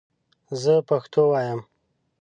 زه 0.61 0.73
پښتو 0.89 1.21
وایم 1.31 1.59